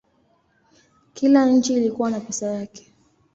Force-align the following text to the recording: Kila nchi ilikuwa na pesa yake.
Kila 1.13 1.45
nchi 1.45 1.73
ilikuwa 1.73 2.09
na 2.11 2.19
pesa 2.19 2.45
yake. 2.47 2.93